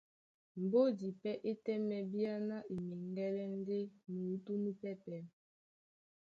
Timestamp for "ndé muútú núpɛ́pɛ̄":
3.59-5.21